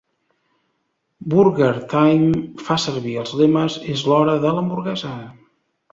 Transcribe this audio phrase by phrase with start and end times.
[1.33, 5.17] Burger Time fa servir els lemes "És l'hora de l'hamburguesa!"